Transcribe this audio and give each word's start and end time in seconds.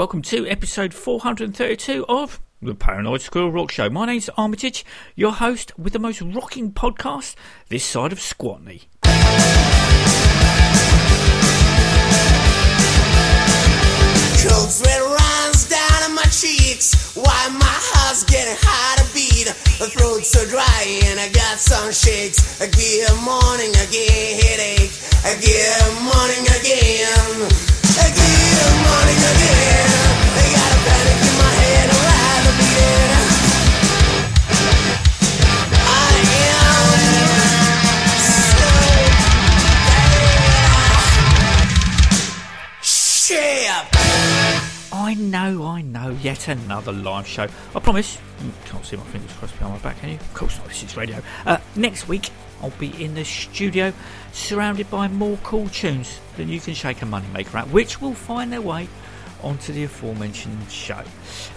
Welcome 0.00 0.22
to 0.22 0.46
episode 0.48 0.94
432 0.94 2.06
of 2.08 2.40
the 2.62 2.74
Paranoid 2.74 3.20
Squirrel 3.20 3.52
Rock 3.52 3.70
Show. 3.70 3.90
My 3.90 4.06
name's 4.06 4.30
Armitage, 4.30 4.82
your 5.14 5.32
host 5.32 5.78
with 5.78 5.92
the 5.92 5.98
most 5.98 6.22
rocking 6.22 6.72
podcast 6.72 7.34
this 7.68 7.84
side 7.84 8.10
of 8.10 8.18
Squatney. 8.18 8.84
Cold 14.40 14.70
sweat 14.72 15.02
runs 15.02 15.68
down 15.68 16.14
my 16.14 16.24
cheeks 16.32 17.14
While 17.14 17.50
my 17.50 17.68
heart's 17.68 18.24
getting 18.24 18.56
hard 18.58 19.00
to 19.00 19.12
beat 19.12 19.48
My 19.78 19.86
throat's 19.86 20.30
so 20.30 20.48
dry 20.48 21.00
and 21.04 21.20
I 21.20 21.28
got 21.28 21.58
some 21.58 21.92
shakes 21.92 22.58
I 22.62 22.68
get 22.72 23.12
morning 23.20 23.68
again 23.76 24.40
headache 24.48 24.96
I 25.26 25.36
get 25.44 25.76
morning 26.00 26.48
again. 26.56 27.79
I 45.10 45.14
know, 45.14 45.66
I 45.66 45.82
know, 45.82 46.10
yet 46.22 46.46
another 46.46 46.92
live 46.92 47.26
show. 47.26 47.48
I 47.74 47.80
promise, 47.80 48.16
you 48.44 48.52
can't 48.66 48.84
see 48.84 48.96
my 48.96 49.02
fingers 49.02 49.32
crossed 49.32 49.54
behind 49.58 49.74
my 49.74 49.80
back, 49.80 49.98
can 49.98 50.10
you? 50.10 50.14
Of 50.14 50.34
course 50.34 50.56
not, 50.58 50.68
this 50.68 50.84
is 50.84 50.96
radio. 50.96 51.20
Uh, 51.44 51.58
next 51.74 52.06
week, 52.06 52.30
I'll 52.62 52.70
be 52.70 53.02
in 53.02 53.14
the 53.14 53.24
studio 53.24 53.92
surrounded 54.32 54.90
by 54.90 55.08
more 55.08 55.38
cool 55.42 55.68
tunes 55.68 56.20
than 56.36 56.48
you 56.48 56.60
can 56.60 56.74
shake 56.74 57.02
a 57.02 57.06
moneymaker 57.06 57.54
at, 57.54 57.68
which 57.70 58.00
will 58.00 58.14
find 58.14 58.52
their 58.52 58.60
way 58.60 58.88
onto 59.42 59.72
the 59.72 59.84
aforementioned 59.84 60.70
show. 60.70 61.02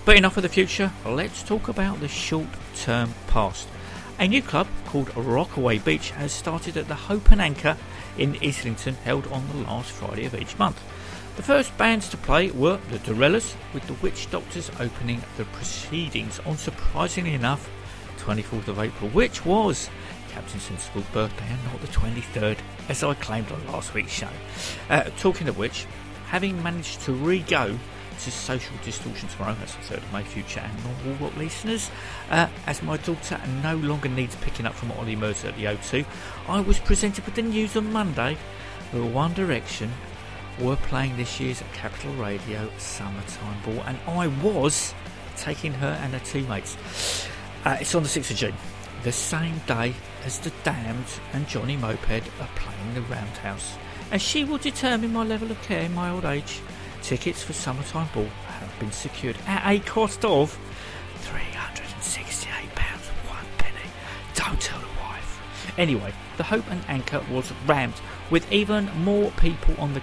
But 0.05 0.17
enough 0.17 0.37
of 0.37 0.43
the 0.43 0.49
future, 0.49 0.91
let's 1.05 1.43
talk 1.43 1.67
about 1.67 1.99
the 1.99 2.07
short 2.07 2.47
term 2.75 3.13
past. 3.27 3.67
A 4.19 4.27
new 4.27 4.41
club 4.41 4.67
called 4.85 5.15
Rockaway 5.15 5.79
Beach 5.79 6.11
has 6.11 6.31
started 6.31 6.77
at 6.77 6.87
the 6.87 6.95
Hope 6.95 7.31
and 7.31 7.41
Anchor 7.41 7.77
in 8.17 8.37
Islington, 8.43 8.95
held 8.95 9.27
on 9.27 9.47
the 9.47 9.57
last 9.67 9.91
Friday 9.91 10.25
of 10.25 10.35
each 10.35 10.57
month. 10.57 10.81
The 11.35 11.43
first 11.43 11.75
bands 11.79 12.09
to 12.09 12.17
play 12.17 12.51
were 12.51 12.77
the 12.91 12.99
DeRellas, 12.99 13.55
with 13.73 13.87
the 13.87 13.93
WitchDoktors 13.93 14.79
opening 14.79 15.23
the 15.35 15.45
proceedings 15.45 16.39
on 16.45 16.57
surprisingly 16.57 17.33
enough 17.33 17.69
24th 18.19 18.67
of 18.67 18.79
April, 18.79 19.09
which 19.09 19.43
was 19.43 19.89
Captain 20.33 20.59
Sensible's 20.59 21.05
birthday 21.13 21.45
and 21.47 21.63
not 21.65 21.79
the 21.81 21.87
23rd, 21.87 22.57
as 22.89 23.03
I 23.03 23.13
claimed 23.13 23.51
on 23.51 23.67
last 23.67 23.93
week's 23.93 24.11
show. 24.11 24.29
Uh, 24.89 25.03
talking 25.17 25.47
of 25.47 25.57
which, 25.57 25.85
having 26.27 26.61
managed 26.63 27.01
to 27.01 27.13
re 27.13 27.39
go 27.39 27.77
to 28.23 28.31
Social 28.31 28.75
Distortion 28.83 29.29
tomorrow, 29.29 29.55
that's 29.59 29.75
the 29.75 29.95
3rd 29.95 29.97
of 29.97 30.13
May, 30.13 30.23
future 30.23 30.59
and 30.59 30.83
normal 30.83 31.27
rock 31.27 31.37
listeners, 31.37 31.91
uh, 32.31 32.47
as 32.65 32.81
my 32.81 32.97
daughter 32.97 33.39
no 33.61 33.75
longer 33.77 34.09
needs 34.09 34.35
picking 34.37 34.65
up 34.65 34.73
from 34.73 34.91
Ollie 34.93 35.15
Mercer 35.15 35.49
at 35.49 35.55
the 35.55 35.65
O2, 35.65 36.05
I 36.47 36.61
was 36.61 36.79
presented 36.79 37.25
with 37.25 37.35
the 37.35 37.43
news 37.43 37.77
on 37.77 37.91
Monday 37.93 38.35
that 38.91 39.03
One 39.03 39.33
Direction 39.33 39.91
were 40.59 40.75
playing 40.75 41.15
this 41.17 41.39
year's 41.39 41.61
Capital 41.73 42.13
Radio 42.13 42.69
Summertime 42.79 43.61
Ball, 43.63 43.83
and 43.85 43.97
I 44.07 44.27
was 44.43 44.95
taking 45.37 45.73
her 45.73 45.99
and 46.01 46.13
her 46.13 46.19
teammates. 46.19 47.27
Uh, 47.65 47.77
it's 47.79 47.93
on 47.93 48.03
the 48.03 48.09
6th 48.09 48.31
of 48.31 48.37
June 48.37 48.55
the 49.03 49.11
same 49.11 49.59
day 49.67 49.93
as 50.25 50.39
the 50.39 50.51
Damned 50.63 51.05
and 51.33 51.47
Johnny 51.47 51.75
Moped 51.75 52.23
are 52.39 52.49
playing 52.55 52.93
the 52.93 53.01
Roundhouse. 53.01 53.75
As 54.11 54.21
she 54.21 54.43
will 54.43 54.57
determine 54.57 55.13
my 55.13 55.23
level 55.23 55.51
of 55.51 55.61
care 55.63 55.81
in 55.81 55.93
my 55.93 56.09
old 56.09 56.25
age, 56.25 56.61
tickets 57.01 57.43
for 57.43 57.53
Summertime 57.53 58.07
Ball 58.13 58.27
have 58.47 58.79
been 58.79 58.91
secured 58.91 59.37
at 59.47 59.69
a 59.69 59.79
cost 59.79 60.23
of 60.23 60.57
£368 61.23 62.47
one 63.29 63.45
penny. 63.57 63.89
Don't 64.35 64.61
tell 64.61 64.79
the 64.79 64.87
wife. 65.01 65.41
Anyway, 65.77 66.13
the 66.37 66.43
Hope 66.43 66.69
and 66.71 66.83
Anchor 66.87 67.23
was 67.31 67.51
rammed 67.65 67.99
with 68.29 68.49
even 68.51 68.89
more 69.03 69.31
people 69.31 69.75
on 69.77 69.93
the 69.93 70.01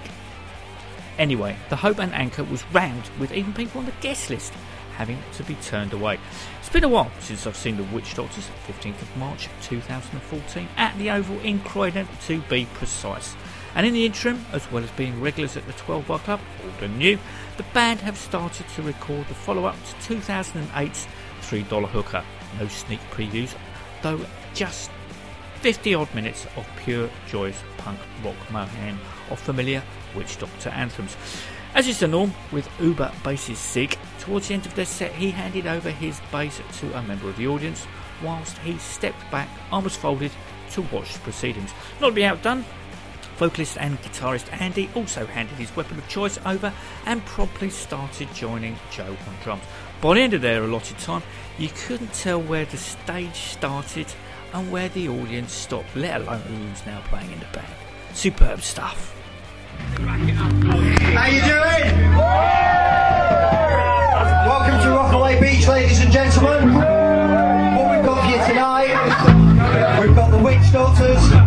Anyway, 1.19 1.55
the 1.69 1.77
Hope 1.77 1.99
and 1.99 2.15
Anchor 2.15 2.45
was 2.45 2.65
rammed 2.73 3.11
with 3.19 3.33
even 3.33 3.53
people 3.53 3.81
on 3.81 3.87
the 3.87 3.93
guest 4.01 4.31
list 4.31 4.55
having 4.97 5.19
to 5.35 5.43
be 5.43 5.55
turned 5.57 5.93
away. 5.93 6.19
It's 6.71 6.75
been 6.75 6.85
a 6.85 6.89
while 6.89 7.11
since 7.19 7.49
I've 7.49 7.57
seen 7.57 7.77
the 7.79 7.83
WitchDoktors, 7.83 8.49
15th 8.69 9.03
of 9.03 9.17
March 9.17 9.49
2014, 9.63 10.69
at 10.77 10.97
the 10.99 11.11
Oval 11.11 11.41
in 11.41 11.59
Croydon 11.59 12.07
to 12.27 12.41
be 12.43 12.65
precise. 12.75 13.35
And 13.75 13.85
in 13.85 13.93
the 13.93 14.07
interim, 14.07 14.47
as 14.53 14.71
well 14.71 14.85
as 14.85 14.91
being 14.93 15.21
regulars 15.21 15.57
at 15.57 15.67
the 15.67 15.73
12 15.73 16.07
Bar 16.07 16.21
Club, 16.21 16.39
old 16.63 16.81
and 16.81 16.97
new, 16.97 17.19
the 17.57 17.65
band 17.75 17.99
have 18.03 18.17
started 18.17 18.69
to 18.77 18.83
record 18.83 19.27
the 19.27 19.35
follow 19.35 19.65
up 19.65 19.75
to 19.85 20.15
2008's 20.15 21.09
$3 21.41 21.89
Hooker. 21.89 22.25
No 22.61 22.69
sneak 22.69 23.01
previews, 23.11 23.53
though 24.03 24.25
just 24.55 24.93
50 25.63 25.95
odd 25.97 26.15
minutes 26.15 26.47
of 26.57 26.65
pure 26.85 27.11
joyous 27.27 27.61
punk 27.79 27.99
rock 28.25 28.37
mayhem 28.53 28.97
of 29.29 29.41
familiar 29.41 29.83
WitchDoktor 30.15 30.73
anthems. 30.73 31.17
As 31.73 31.87
is 31.87 32.01
the 32.01 32.09
norm 32.09 32.35
with 32.51 32.69
Uber 32.81 33.13
bassist 33.23 33.57
Sig, 33.57 33.97
towards 34.19 34.49
the 34.49 34.55
end 34.55 34.67
of 34.67 34.75
their 34.75 34.85
set 34.85 35.13
he 35.13 35.31
handed 35.31 35.67
over 35.67 35.91
his 35.91 36.21
bass 36.33 36.61
to 36.79 36.99
a 36.99 37.03
member 37.03 37.29
of 37.29 37.37
the 37.37 37.47
audience 37.47 37.87
whilst 38.23 38.59
he 38.59 38.77
stepped 38.79 39.31
back, 39.31 39.49
arms 39.71 39.97
folded, 39.97 40.33
to 40.73 40.83
watch 40.83 41.15
the 41.15 41.21
proceedings. 41.21 41.73
Not 42.01 42.09
to 42.09 42.15
be 42.15 42.25
outdone, 42.25 42.65
vocalist 43.37 43.79
and 43.79 43.99
guitarist 44.03 44.53
Andy 44.61 44.91
also 44.95 45.25
handed 45.27 45.57
his 45.57 45.75
weapon 45.75 45.97
of 45.99 46.09
choice 46.09 46.39
over 46.45 46.73
and 47.07 47.25
promptly 47.25 47.71
started 47.71 48.29
joining 48.35 48.77
Joe 48.91 49.17
on 49.27 49.35
drums. 49.43 49.63
By 50.01 50.15
the 50.15 50.21
end 50.21 50.35
of 50.35 50.43
their 50.43 50.65
allotted 50.65 50.99
time, 50.99 51.23
you 51.57 51.69
couldn't 51.87 52.13
tell 52.13 52.43
where 52.43 52.65
the 52.65 52.77
stage 52.77 53.35
started 53.35 54.07
and 54.53 54.71
where 54.71 54.89
the 54.89 55.09
audience 55.09 55.53
stopped, 55.53 55.95
let 55.95 56.21
alone 56.21 56.41
who's 56.41 56.85
now 56.85 57.01
playing 57.07 57.31
in 57.31 57.39
the 57.39 57.47
band. 57.53 57.73
Superb 58.13 58.61
stuff. 58.61 59.20
How 59.81 61.27
you 61.27 61.41
doing? 61.41 62.11
Welcome 64.47 64.81
to 64.83 64.91
Rockaway 64.91 65.41
Beach, 65.41 65.67
ladies 65.67 66.01
and 66.01 66.13
gentlemen. 66.13 66.75
What 66.75 67.97
we've 67.97 68.05
got 68.05 68.23
for 68.23 68.31
you 68.31 68.39
tonight, 68.47 68.91
we've 70.01 70.15
got 70.15 70.31
the 70.31 70.37
WitchDoktors, 70.37 71.40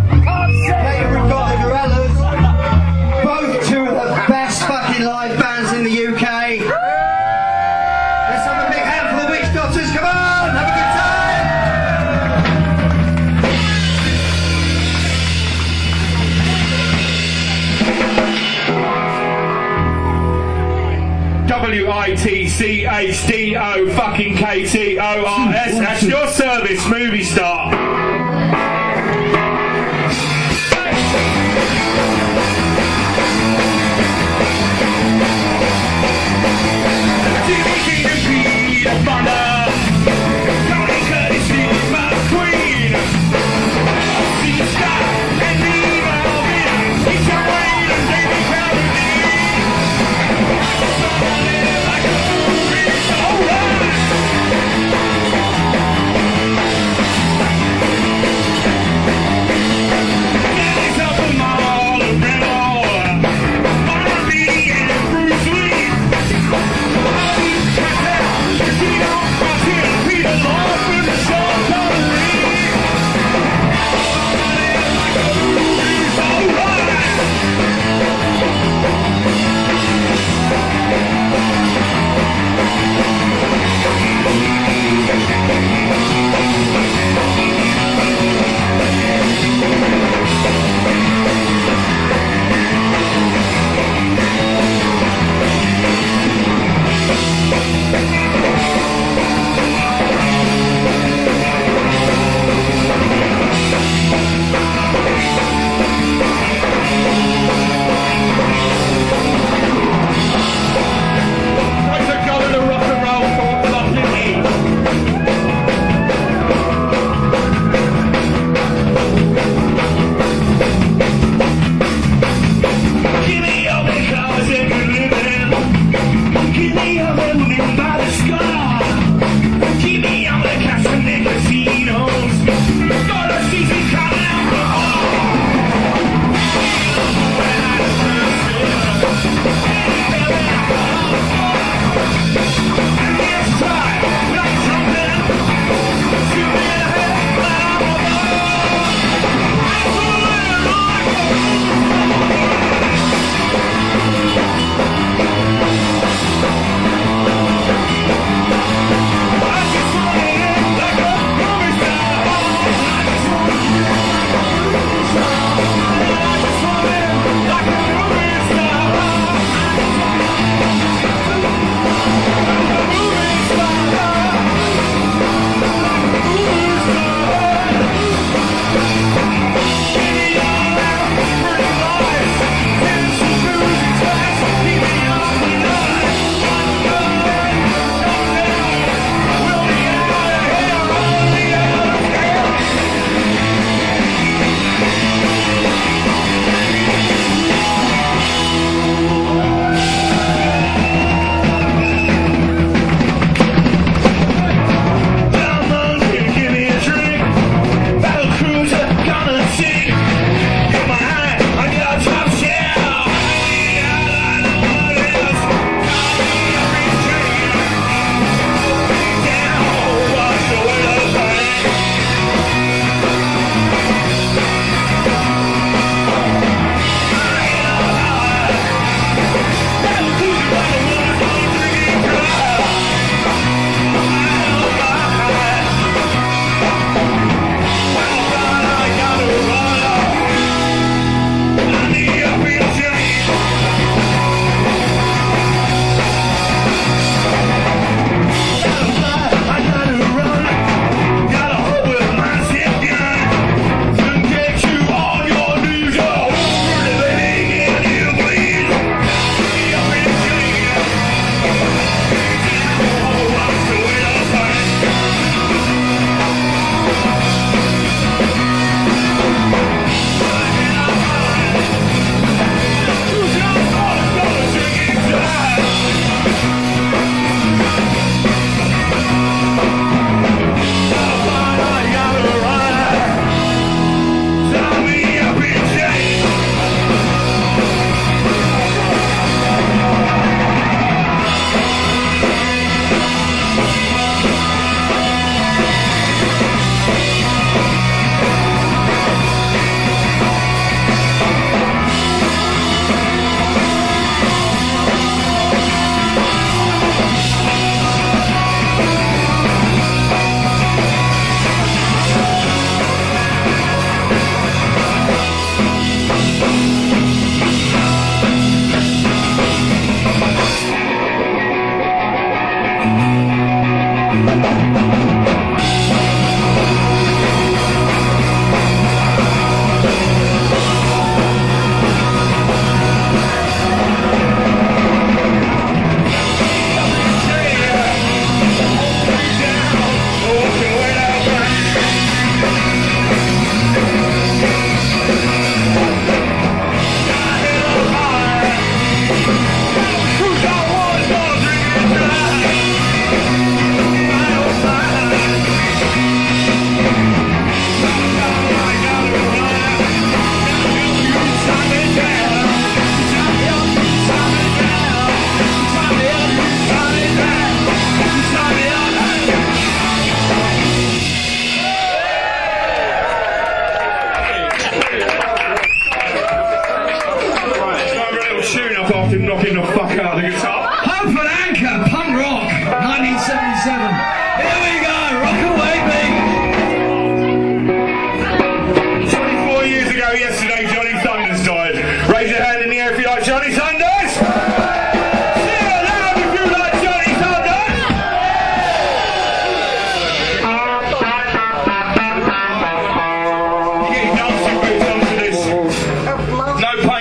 K 24.53 24.67
T 24.67 24.99
O 24.99 25.25
R 25.25 25.51
S. 25.51 25.79
That's 25.79 26.03
your 26.03 26.27
service, 26.27 26.87
movie 26.87 27.23
star. 27.23 27.62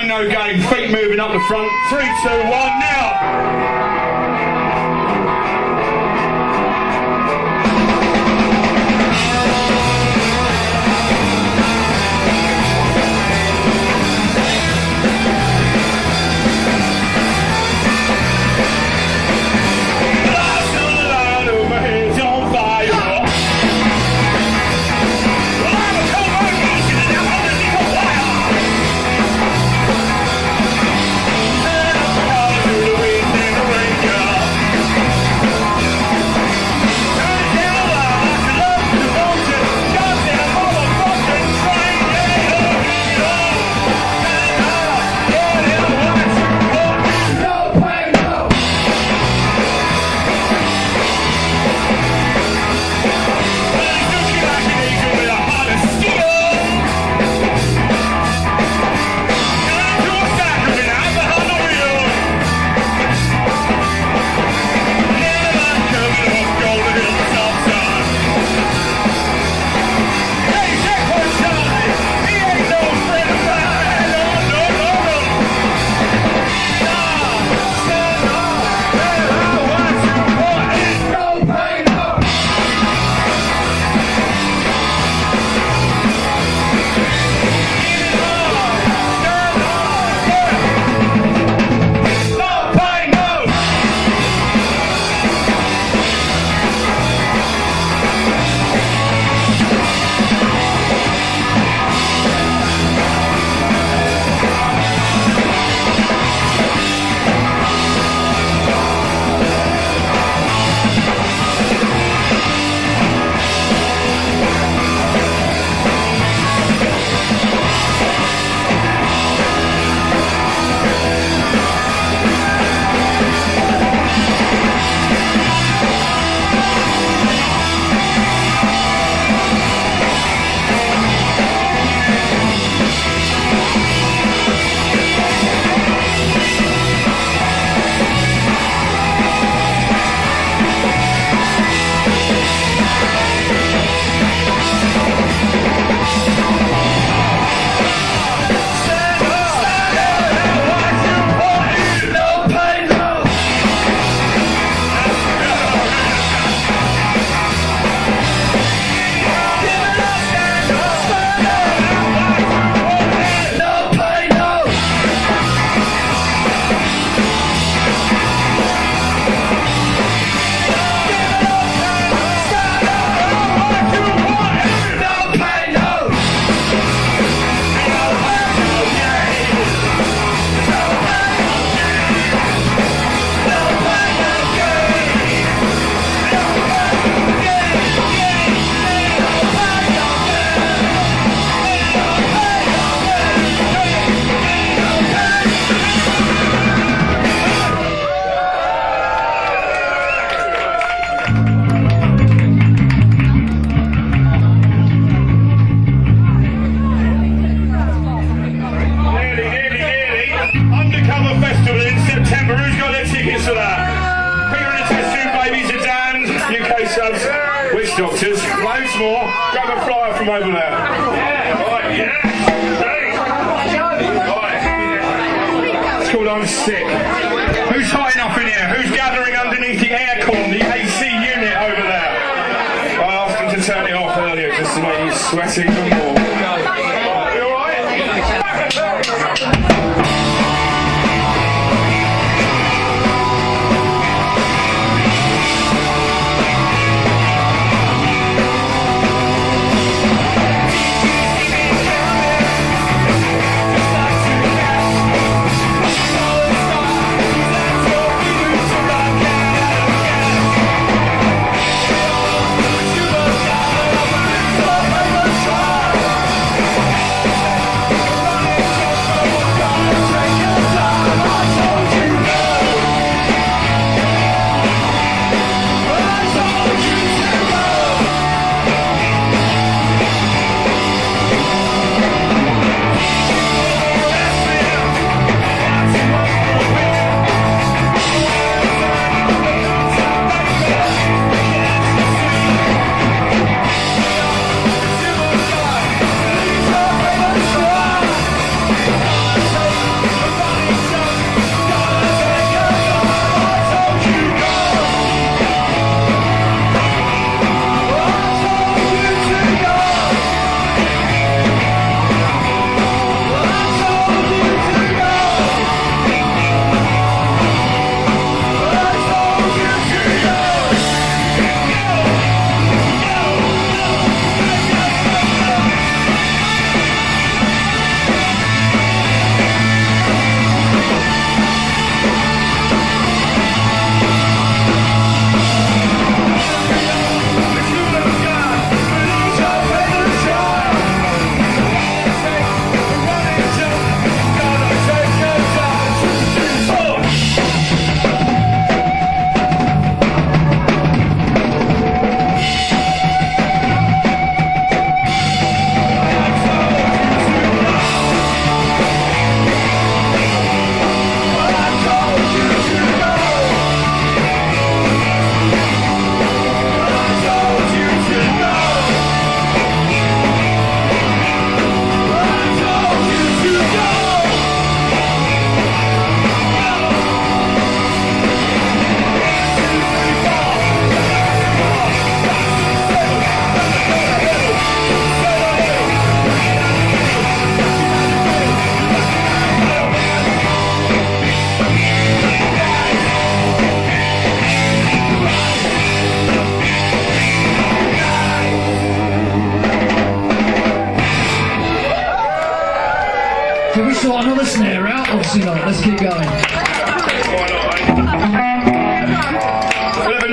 no 0.08 0.28
game. 0.28 0.60
Feet 0.68 0.90
moving 0.90 1.20
up 1.20 1.32
the 1.32 1.40
front. 1.48 1.70
Three, 1.90 2.10
two, 2.22 2.38
one, 2.50 2.78
now. 2.80 4.31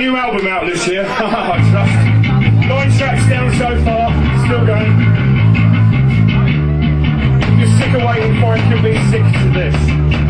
new 0.00 0.16
album 0.16 0.46
out 0.46 0.64
this 0.64 0.86
year. 0.88 1.04
I 1.06 1.60
trust. 1.70 1.92
Nine 2.66 2.90
tracks 2.96 3.28
down 3.28 3.52
so 3.58 3.84
far, 3.84 4.08
still 4.46 4.64
going. 4.64 4.96
You're 7.58 7.68
sick 7.76 7.92
of 7.92 8.02
waiting 8.08 8.40
for 8.40 8.56
it, 8.56 8.64
to 8.70 8.82
be 8.82 8.96
sick 9.10 9.22
to 9.22 9.50
this. 9.52 10.29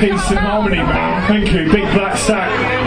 Peace 0.00 0.30
and 0.30 0.38
harmony, 0.38 0.76
man. 0.76 1.26
Thank 1.28 1.52
you. 1.52 1.70
Big 1.72 1.92
Black 1.92 2.16
Sack. 2.16 2.77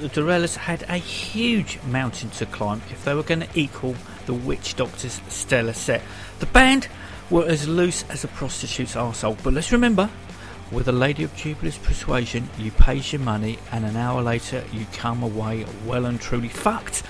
That 0.00 0.14
the 0.14 0.22
DeRellas 0.22 0.56
had 0.56 0.82
a 0.88 0.96
huge 0.96 1.78
mountain 1.82 2.30
to 2.30 2.46
climb 2.46 2.80
if 2.90 3.04
they 3.04 3.12
were 3.12 3.22
going 3.22 3.40
to 3.40 3.48
equal 3.54 3.94
the 4.24 4.32
WitchDoktor's 4.32 5.20
stellar 5.28 5.74
set. 5.74 6.00
The 6.38 6.46
band 6.46 6.88
were 7.28 7.44
as 7.46 7.68
loose 7.68 8.04
as 8.08 8.24
a 8.24 8.28
prostitute's 8.28 8.94
arsehole, 8.94 9.36
but 9.42 9.52
let's 9.52 9.72
remember, 9.72 10.08
with 10.72 10.88
a 10.88 10.92
lady 10.92 11.22
of 11.22 11.36
dubious 11.36 11.76
persuasion, 11.76 12.48
you 12.56 12.70
pays 12.70 13.12
your 13.12 13.20
money 13.20 13.58
and 13.72 13.84
an 13.84 13.96
hour 13.96 14.22
later 14.22 14.64
you 14.72 14.86
come 14.94 15.22
away 15.22 15.66
well 15.84 16.06
and 16.06 16.18
truly 16.18 16.48
fucked, 16.48 17.02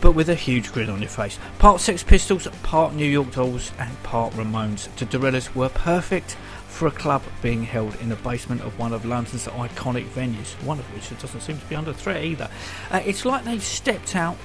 but 0.00 0.12
with 0.12 0.28
a 0.28 0.36
huge 0.36 0.70
grin 0.70 0.90
on 0.90 1.00
your 1.00 1.10
face. 1.10 1.40
Part 1.58 1.80
Sex 1.80 2.04
Pistols, 2.04 2.46
part 2.62 2.94
New 2.94 3.04
York 3.04 3.32
Dolls, 3.32 3.72
and 3.80 4.02
part 4.04 4.32
Ramones. 4.34 4.94
The 4.94 5.06
DeRellas 5.06 5.56
were 5.56 5.70
perfect 5.70 6.36
for 6.78 6.86
a 6.86 6.92
club 6.92 7.24
being 7.42 7.64
held 7.64 7.92
in 7.96 8.08
the 8.08 8.14
basement 8.16 8.60
of 8.60 8.78
one 8.78 8.92
of 8.92 9.04
London's 9.04 9.48
iconic 9.48 10.06
venues, 10.10 10.54
one 10.62 10.78
of 10.78 10.84
which 10.94 11.10
doesn't 11.20 11.40
seem 11.40 11.58
to 11.58 11.66
be 11.66 11.74
under 11.74 11.92
threat 11.92 12.22
either. 12.22 12.48
Uh, 12.92 13.02
it's 13.04 13.24
like 13.24 13.44
they've 13.44 13.64
stepped 13.64 14.14
out 14.14 14.36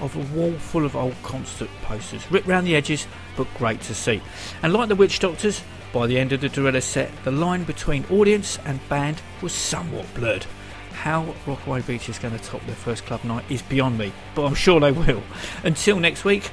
of 0.00 0.16
a 0.16 0.34
wall 0.34 0.52
full 0.54 0.86
of 0.86 0.96
old 0.96 1.14
concert 1.22 1.68
posters, 1.82 2.28
ripped 2.30 2.46
round 2.46 2.66
the 2.66 2.74
edges, 2.74 3.06
but 3.36 3.46
great 3.58 3.78
to 3.82 3.94
see. 3.94 4.22
And 4.62 4.72
like 4.72 4.88
the 4.88 4.96
WitchDoktors, 4.96 5.62
by 5.92 6.06
the 6.06 6.18
end 6.18 6.32
of 6.32 6.40
the 6.40 6.48
DeRella 6.48 6.82
set, 6.82 7.10
the 7.24 7.30
line 7.30 7.64
between 7.64 8.06
audience 8.06 8.58
and 8.64 8.80
band 8.88 9.20
was 9.42 9.52
somewhat 9.52 10.06
blurred. 10.14 10.46
How 10.92 11.34
Rockaway 11.46 11.82
Beach 11.82 12.08
is 12.08 12.18
going 12.18 12.36
to 12.36 12.42
top 12.42 12.64
their 12.64 12.74
first 12.74 13.04
club 13.04 13.22
night 13.22 13.44
is 13.50 13.60
beyond 13.60 13.98
me, 13.98 14.14
but 14.34 14.46
I'm 14.46 14.54
sure 14.54 14.80
they 14.80 14.92
will. 14.92 15.22
Until 15.62 16.00
next 16.00 16.24
week, 16.24 16.50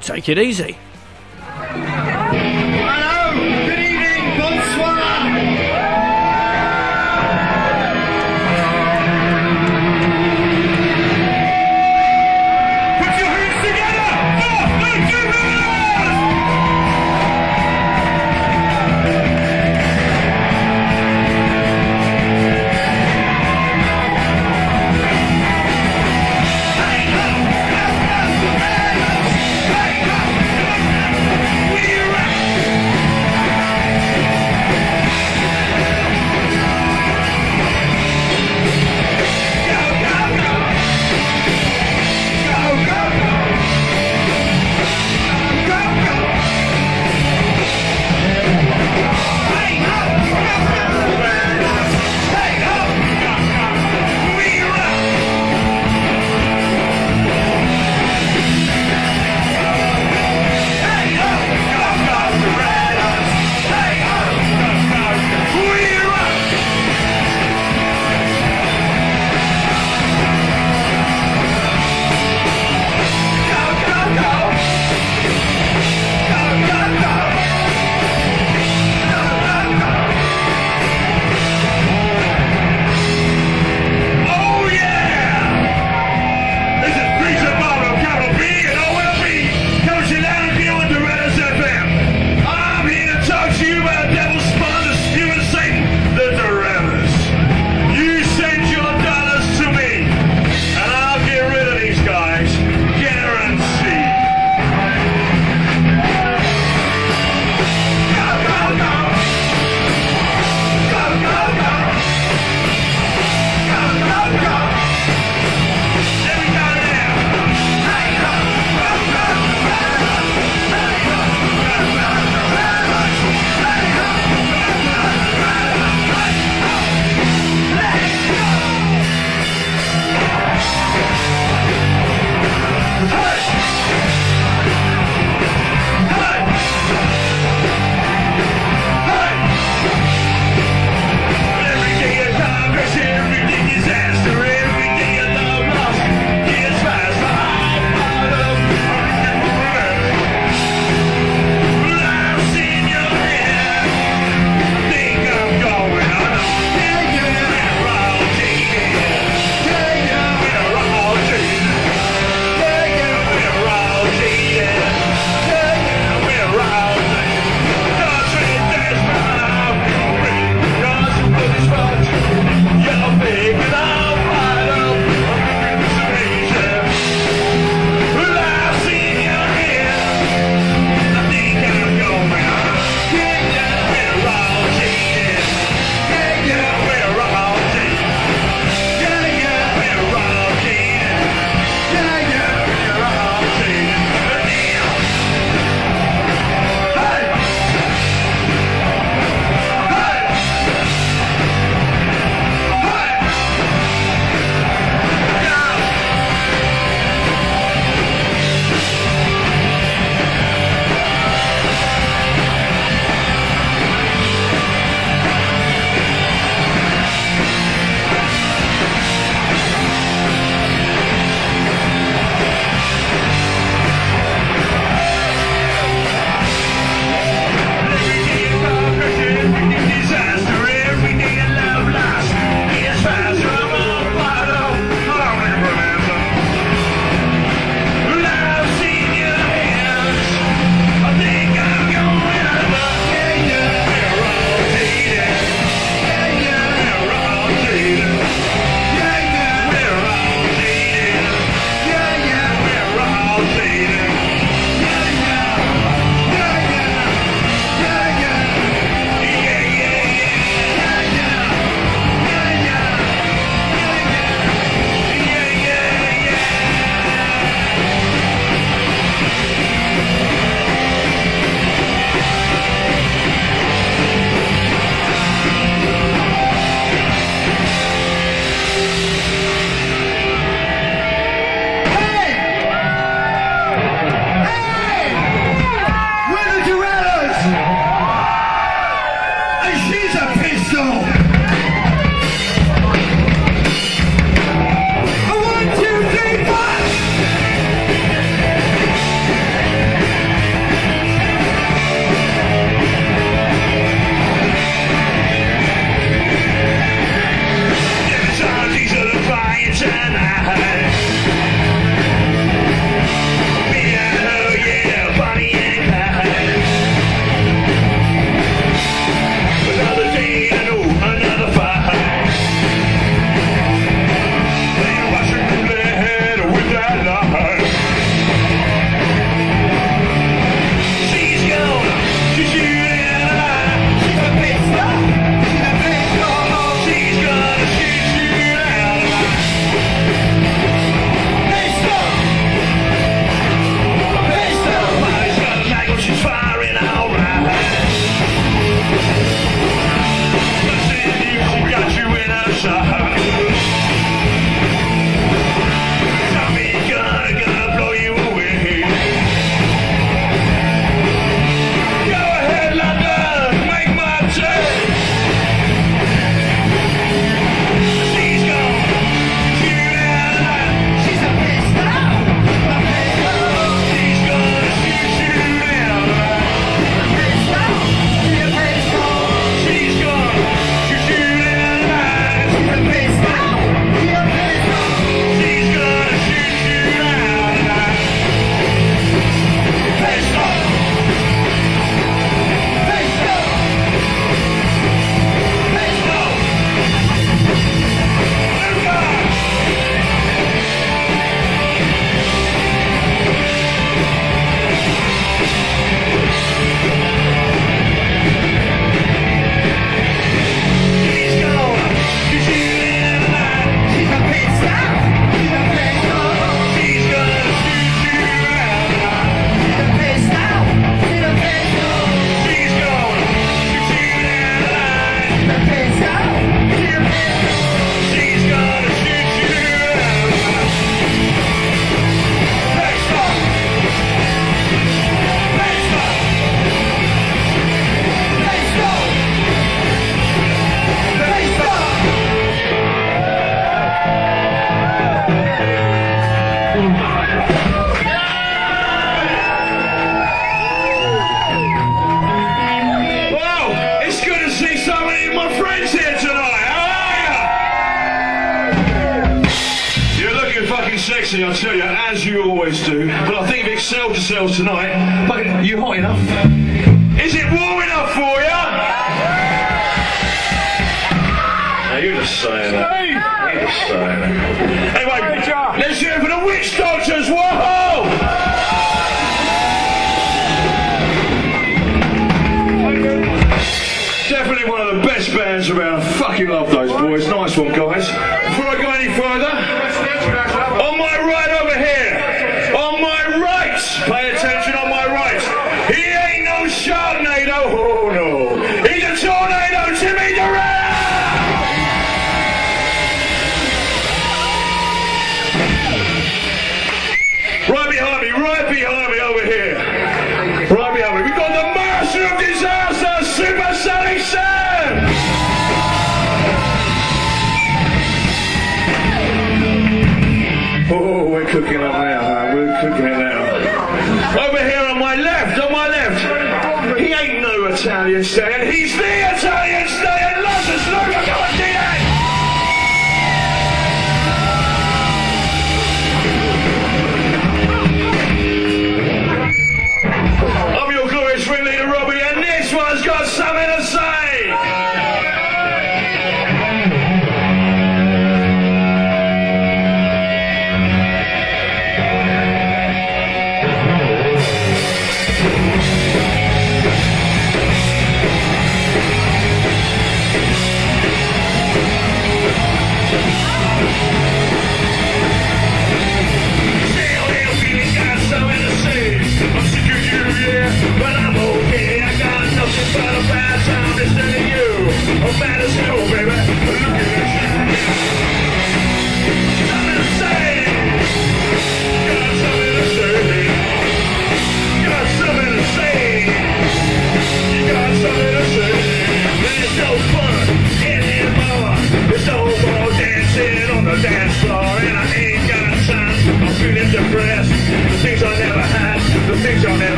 take 0.00 0.28
it 0.28 0.38
easy. 0.38 0.76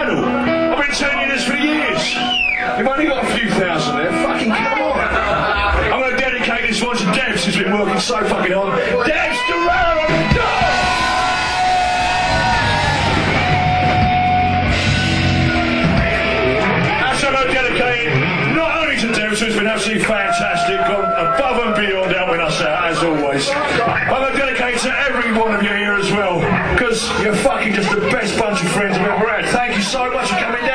vinyl. 0.00 0.24
I've 0.24 0.86
been 0.86 0.96
telling 0.96 1.20
you 1.20 1.34
this 1.34 1.44
for 1.44 1.54
years. 1.54 2.14
You've 2.78 2.88
only 2.88 3.06
got 3.06 3.24
a 3.24 3.36
few 3.36 3.50
thousand 3.50 3.96
there. 3.96 4.12
Fucking 4.24 4.48
come 4.48 4.82
on. 4.82 4.98
I'm 5.92 6.00
going 6.00 6.16
to 6.16 6.20
dedicate 6.20 6.68
this 6.68 6.82
one 6.82 6.96
to 6.96 7.04
Debs, 7.12 7.44
who's 7.44 7.56
been 7.56 7.72
working 7.72 8.00
so 8.00 8.24
fucking 8.24 8.52
hard. 8.52 8.78
Debs 9.06 9.38
Durrell 9.48 10.00
on 10.00 10.12
the 10.12 10.34
door! 10.34 10.80
who's 19.40 19.56
been 19.56 19.66
absolutely 19.66 20.04
fantastic, 20.04 20.76
gone 20.80 21.04
above 21.16 21.64
and 21.64 21.74
beyond 21.74 22.12
helping 22.12 22.40
us 22.40 22.60
out 22.60 22.90
as 22.90 22.98
always. 23.02 23.48
I'm 23.48 24.20
going 24.20 24.32
to 24.32 24.38
dedicate 24.38 24.78
to 24.80 24.92
every 25.08 25.32
one 25.32 25.54
of 25.54 25.62
you 25.62 25.70
here 25.70 25.94
as 25.94 26.10
well, 26.12 26.40
because 26.74 27.08
you're 27.22 27.34
fucking 27.36 27.72
just 27.72 27.90
the 27.90 28.00
best 28.12 28.38
bunch 28.38 28.62
of 28.62 28.68
friends 28.70 28.98
I've 28.98 29.09
so 29.90 30.08
much 30.12 30.28
for 30.28 30.36
coming. 30.36 30.69